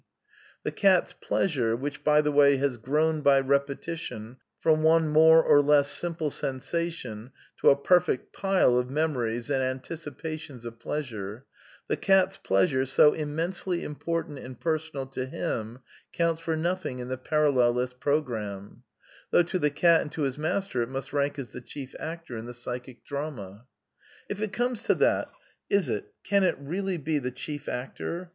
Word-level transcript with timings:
The 0.63 0.71
cat's 0.71 1.13
pleas 1.13 1.55
ure 1.55 1.75
(which, 1.75 2.03
by 2.03 2.21
the 2.21 2.31
way, 2.31 2.57
has 2.57 2.77
grown 2.77 3.21
by 3.21 3.39
repetition 3.39 4.37
from 4.59 4.81
one 4.81 5.07
more 5.09 5.43
or 5.43 5.61
less 5.61 5.91
simple 5.91 6.31
sensation 6.31 7.29
to 7.59 7.69
a 7.69 7.75
perfect 7.75 8.33
pile 8.33 8.79
of 8.79 8.89
memories 8.89 9.51
and 9.51 9.61
anticipations 9.61 10.65
of 10.65 10.79
pleasure), 10.79 11.45
the 11.87 11.97
Cat's 11.97 12.35
Pleasure, 12.37 12.83
so 12.87 13.13
im 13.13 13.35
mensely 13.37 13.83
important 13.83 14.39
and 14.39 14.59
personal 14.59 15.05
to 15.05 15.27
him, 15.27 15.81
counts 16.11 16.41
for 16.41 16.57
nothing 16.57 16.97
in 16.97 17.09
the 17.09 17.15
parallelist's 17.19 17.93
programme; 17.93 18.81
though 19.29 19.43
to 19.43 19.59
the 19.59 19.69
cat 19.69 20.01
and 20.01 20.11
to 20.13 20.23
his 20.23 20.35
master 20.39 20.81
it 20.81 20.89
must 20.89 21.13
rank 21.13 21.37
as 21.37 21.49
the 21.49 21.61
chief 21.61 21.93
actor 21.99 22.35
in 22.35 22.47
the 22.47 22.55
psychic 22.55 23.05
drama. 23.05 23.65
If 24.27 24.41
it 24.41 24.51
comes 24.51 24.81
to 24.85 24.95
that, 24.95 25.29
is 25.69 25.89
it, 25.89 26.11
can 26.23 26.43
it 26.43 26.59
be, 26.59 26.65
really 26.71 26.97
the 27.19 27.29
chief 27.29 27.69
actor? 27.69 28.29